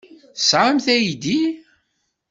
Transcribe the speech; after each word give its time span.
Tesɛamt 0.37 0.85
aydi? 0.95 1.41